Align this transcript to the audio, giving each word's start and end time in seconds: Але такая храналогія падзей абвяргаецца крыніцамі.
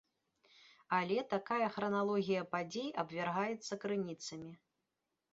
Але 0.99 1.17
такая 1.33 1.67
храналогія 1.75 2.41
падзей 2.55 2.87
абвяргаецца 3.03 3.73
крыніцамі. 3.85 4.51